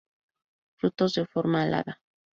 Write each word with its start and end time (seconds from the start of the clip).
Frutos 0.79 1.13
de 1.13 1.27
forma 1.27 1.61
alada. 1.61 2.01